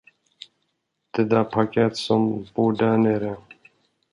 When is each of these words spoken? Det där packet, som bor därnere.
Det 1.11 1.23
där 1.23 1.43
packet, 1.43 1.97
som 1.97 2.47
bor 2.53 2.73
därnere. 2.75 3.37